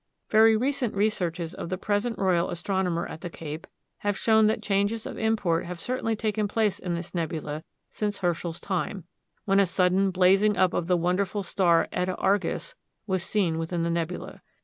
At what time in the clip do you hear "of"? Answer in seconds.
1.53-1.69, 5.05-5.15, 10.73-10.87